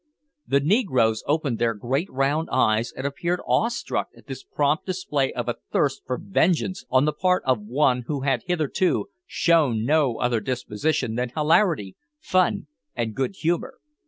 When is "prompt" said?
4.43-4.87